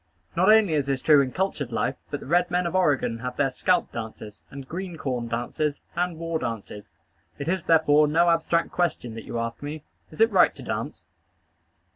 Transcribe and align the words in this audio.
Not 0.35 0.51
only 0.51 0.73
is 0.73 0.87
this 0.87 0.99
true 1.03 1.21
in 1.21 1.31
cultured 1.31 1.71
life, 1.71 1.95
but 2.09 2.21
the 2.21 2.25
red 2.25 2.49
men 2.49 2.65
of 2.65 2.73
Oregon 2.75 3.19
have 3.19 3.37
their 3.37 3.51
scalp 3.51 3.91
dances, 3.91 4.41
and 4.49 4.67
green 4.67 4.97
corn 4.97 5.27
dances, 5.27 5.79
and 5.95 6.17
war 6.17 6.39
dances. 6.39 6.89
It 7.37 7.47
is, 7.47 7.65
therefore, 7.65 8.07
no 8.07 8.29
abstract 8.31 8.71
question 8.71 9.13
that 9.13 9.25
you 9.25 9.37
ask 9.37 9.61
me 9.61 9.83
Is 10.09 10.19
it 10.19 10.31
right 10.31 10.55
to 10.55 10.63
dance? 10.63 11.05